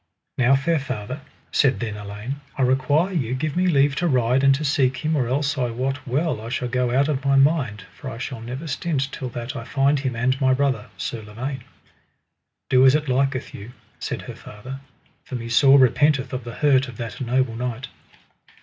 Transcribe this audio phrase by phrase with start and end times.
[0.39, 1.21] Now fair father,
[1.51, 5.15] said then Elaine, I require you give me leave to ride and to seek him,
[5.15, 8.41] or else I wot well I shall go out of my mind, for I shall
[8.41, 11.65] never stint till that I find him and my brother, Sir Lavaine.
[12.67, 14.79] Do as it liketh you, said her father,
[15.23, 17.87] for me sore repenteth of the hurt of that noble knight.